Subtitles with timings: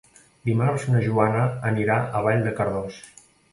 [0.49, 3.01] Dimarts na Joana anirà a Vall de Cardós.